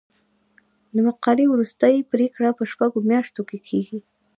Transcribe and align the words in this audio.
د 0.93 0.95
مقالې 1.07 1.45
وروستۍ 1.49 1.95
پریکړه 2.11 2.49
په 2.57 2.63
شپږو 2.71 2.99
میاشتو 3.09 3.41
کې 3.49 3.57
کیږي. 3.67 3.99